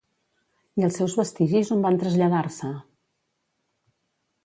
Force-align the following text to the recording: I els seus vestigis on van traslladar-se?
I 0.81 0.85
els 0.87 0.97
seus 1.01 1.17
vestigis 1.19 1.71
on 1.77 1.85
van 1.85 2.01
traslladar-se? 2.05 2.73